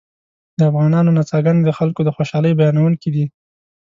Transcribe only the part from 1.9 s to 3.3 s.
د خوشحالۍ بیانوونکې دي